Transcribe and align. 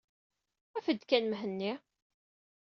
Af-d 0.77 1.01
kan 1.09 1.25
Mhenni. 1.31 1.73